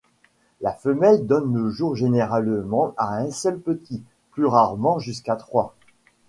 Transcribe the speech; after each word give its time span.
La 0.61 0.73
femelle 0.73 1.27
donne 1.27 1.53
le 1.53 1.69
jour 1.69 1.95
généralement 1.95 2.95
à 2.97 3.17
un 3.19 3.29
seul 3.29 3.59
petit, 3.59 4.01
plus 4.31 4.47
rarement 4.47 4.97
jusqu'à 4.97 5.35
trois. 5.35 5.75